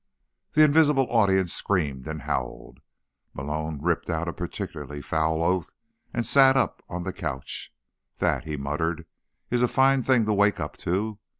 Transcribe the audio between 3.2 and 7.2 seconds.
Malone ripped out a particularly foul oath and sat up on the